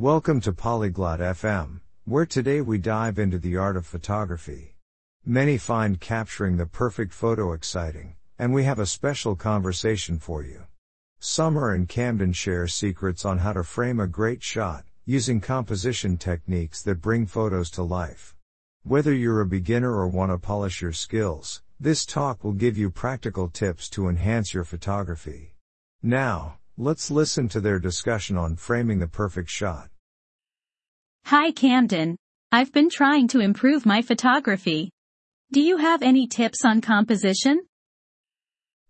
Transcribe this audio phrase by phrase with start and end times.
[0.00, 4.74] Welcome to Polyglot FM, where today we dive into the art of photography.
[5.26, 10.62] Many find capturing the perfect photo exciting, and we have a special conversation for you.
[11.18, 16.80] Summer and Camden share secrets on how to frame a great shot, using composition techniques
[16.80, 18.34] that bring photos to life.
[18.84, 22.88] Whether you're a beginner or want to polish your skills, this talk will give you
[22.88, 25.56] practical tips to enhance your photography.
[26.02, 29.89] Now, let's listen to their discussion on framing the perfect shot.
[31.25, 32.17] Hi Camden.
[32.51, 34.91] I've been trying to improve my photography.
[35.51, 37.65] Do you have any tips on composition?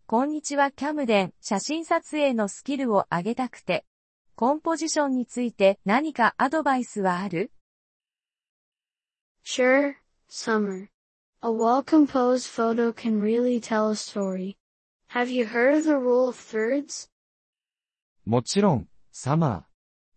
[0.05, 3.85] こんにちはキャムデン、写真撮影のスキルを上げたくて。
[4.35, 7.53] コンポジションについて何かアドバイスはある
[9.45, 9.95] Sure,
[10.29, 10.89] Summer.
[11.41, 14.57] A well-composed photo can really tell a story.
[15.11, 17.09] Have you heard of the rule of thirds?
[18.25, 19.68] もちろん、サマー。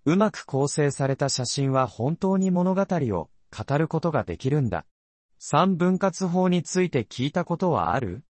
[0.06, 4.86] うまく構成された写真は本当に物語を語ることができるんだ。
[5.40, 8.23] 三分割法について聞いたことはある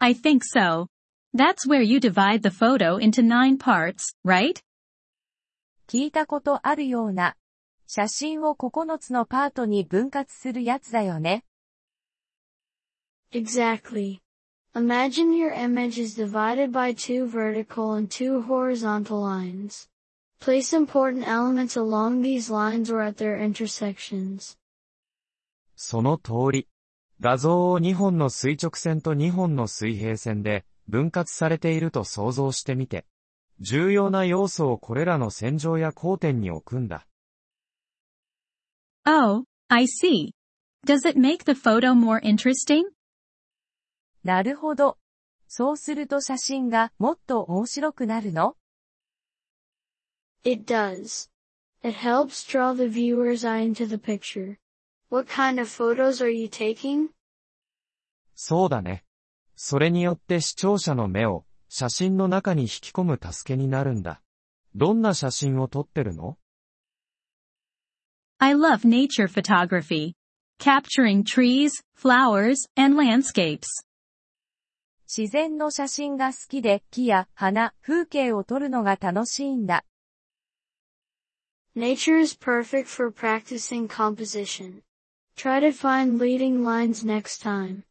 [0.00, 0.86] ？I think so.
[1.32, 4.62] That's where you divide the photo into nine parts, right?
[5.86, 7.36] 聞いたことあるような。
[7.86, 11.44] 写真を9つのパートに分割するやつだよね。
[13.32, 14.18] Exactly.
[14.78, 19.88] Imagine your image is divided by two vertical and two horizontal lines.
[20.40, 24.56] Place important elements along these lines or at their intersections.
[25.74, 26.68] その通り。
[27.20, 33.04] 画像を2本の垂直線と2本の水平線で分割されていると想像してみて。
[33.58, 37.04] 重要な要素をこれらの線上や交点に置くんだ。
[39.04, 40.30] Oh, I see.
[40.86, 42.84] Does it make the photo more interesting?
[44.24, 44.98] なるほど。
[45.46, 48.56] そうすると写真がもっと面白くなるの
[50.44, 51.30] It does.
[51.82, 54.58] It helps draw the viewer's eye into the picture.
[55.10, 57.08] What kind of photos are you taking?
[58.34, 59.04] そうだね。
[59.56, 64.22] それによって視聴者の目を写真の中に引き込む助けになるんだ。
[64.74, 66.38] どんな写真を撮ってるの
[68.38, 70.14] I love nature photography.
[70.60, 73.66] Capturing trees, flowers, and landscapes.
[75.08, 79.86] 自然の写真が好きで木や花、風景を撮るのが楽しいんだ。
[81.74, 84.82] Nature is perfect for practicing composition.
[85.34, 87.84] Try to find leading lines next time.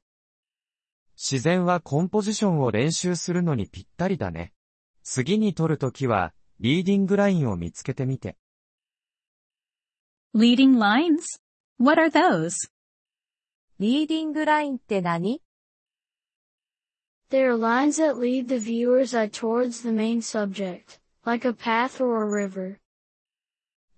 [1.16, 4.54] 自然はコンポジションを練習するのにぴったりだね。
[5.02, 8.38] 次に撮るときは、リーディングラインを見つけてみて。
[10.36, 11.42] Leading lines?
[11.80, 12.52] What are those?
[13.80, 15.42] リーディングラインって何
[17.30, 22.02] They are lines that lead the viewer's eye towards the main subject, like a path
[22.02, 22.80] or a river.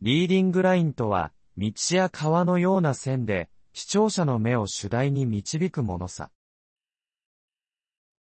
[0.02, 6.32] リーディングラインとは、道や川のような線で、視聴者の目を主題に導くものさ。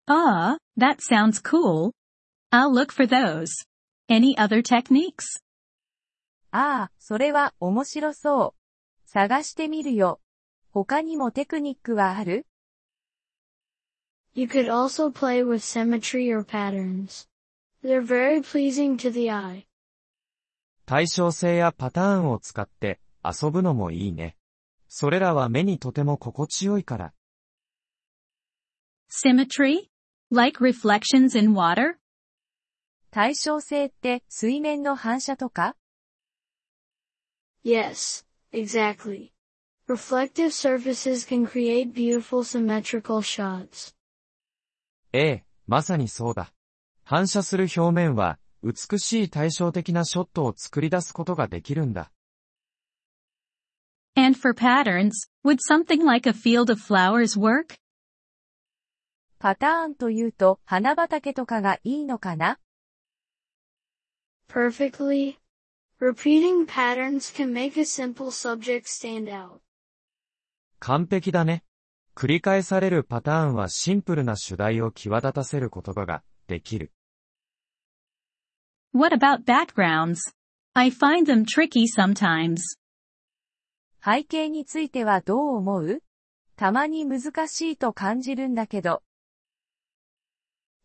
[0.06, 1.92] Ah, that sounds cool.
[2.50, 3.48] I'll look for those.
[4.08, 5.42] Any other techniques?
[6.50, 9.08] ああ、それは面白そう。
[9.10, 10.20] 探してみるよ。
[10.70, 12.46] 他にもテクニックはある
[14.33, 17.27] You could also play with symmetry or patterns.
[17.83, 19.65] They're very pleasing to the eye.
[20.85, 24.37] 対称性やパターンを使って遊ぶのもいいね。
[24.87, 27.13] それらは目にとても心地よいから。
[29.09, 29.89] Symmetry?
[30.31, 31.97] Like reflections in water?
[33.11, 35.75] 対称性って水面の反射とか
[37.63, 39.31] Yes, exactly.
[39.87, 43.95] Reflective surfaces can create beautiful symmetrical shots.
[45.16, 46.52] ええ、まさにそうだ。
[47.04, 52.10] 反射する表面は、美しい対照的なショットを作り出すことができるんだ。
[54.16, 55.12] And for patterns,
[55.44, 57.76] would something like a field of flowers work?
[59.38, 62.58] パターンというと花畑とかがいいのかな
[64.48, 65.36] Perfectly.
[66.00, 69.60] Repeating patterns can make a simple subject stand out.
[70.80, 71.63] 完璧だね。
[72.14, 76.92] 繰り返されるパターンはシンプルな主題を際立たせる言葉ができる。
[78.92, 80.20] What about backgrounds?
[80.74, 82.58] I find them tricky sometimes.
[84.04, 86.02] 背景についてはどう思う
[86.56, 89.02] たまに難しいと感じるんだけど、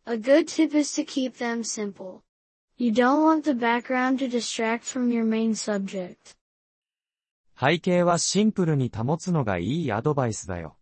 [0.06, 2.22] A good tip is to keep them simple.
[2.78, 6.34] You don't want the background to distract from your main subject.
[7.56, 10.79] 背景はシンプルに保つのがいいアドバイスだよ。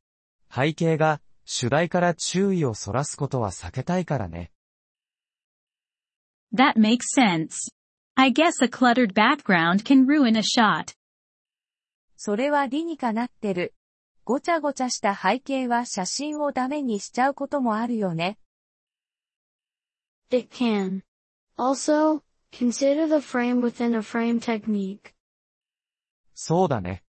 [0.51, 4.53] 背景が主題から注意をそらすことは避けたいからね。
[6.55, 7.71] That makes sense.
[8.15, 10.95] I guess a cluttered background can ruin a shot.
[12.17, 13.75] それは理にかなってる。
[14.25, 18.39] ごちゃごちゃした背景は写真をダメにしちゃうこともあるよね。
[20.31, 21.03] It can.
[21.57, 22.23] Also,
[22.53, 25.15] consider the frame within a frame technique.
[26.35, 27.05] そうだね。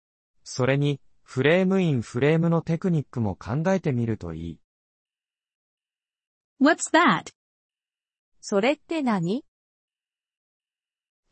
[0.44, 4.60] それに、フレームインフレームのテクニックも考えてみるといい。
[6.62, 7.34] What's that?
[8.40, 9.44] それって何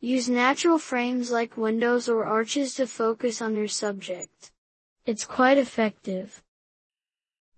[0.02, 4.52] Use natural frames like windows or arches to focus on your subject.
[5.06, 6.42] It's quite effective.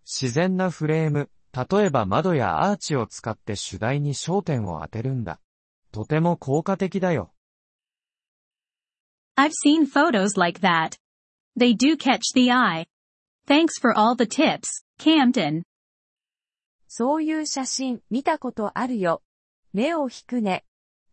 [0.05, 5.40] 自然なフレーム、例えば窓やアーチを使って主題に焦点を当てるんだ。
[5.90, 7.35] とても効果的だよ。
[9.37, 11.00] I've seen photos like that.
[11.58, 12.87] They do catch the eye.
[13.49, 15.64] Thanks for all the tips, Camden.
[16.87, 19.22] そういう写真見たことあるよ。
[19.72, 20.64] 目を引くね。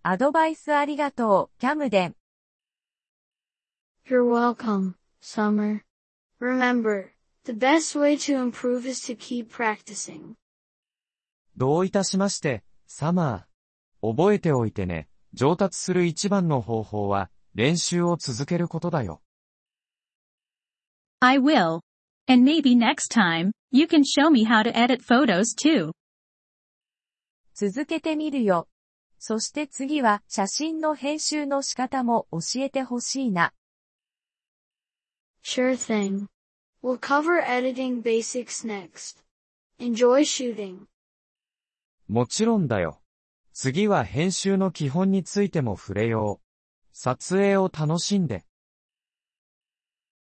[0.03, 2.15] アドバイスありがとう、キャムデン。
[4.07, 5.81] You're welcome, Summer.
[6.39, 7.07] Remember,
[7.45, 10.36] the best way to improve is to keep practicing.
[11.57, 14.15] どういたしまして、サマー。
[14.15, 15.09] 覚えておいてね。
[15.33, 19.24] 上達する一番の方法は、練習を続けることだよ。
[21.25, 21.81] I will.
[22.27, 25.92] And maybe next time, you can show me how to edit photos too.
[27.56, 28.68] 続けてみるよ。
[29.18, 33.54] そして次は写真の編集の仕方も教えてほしいな。
[35.44, 36.27] Sure thing.
[36.83, 39.24] We'll cover editing basics next.
[39.80, 40.86] Enjoy shooting.
[42.07, 43.01] もちろんだよ。
[43.51, 46.45] 次は編集の基本についても触れよう。
[46.92, 48.45] 撮影を楽しんで。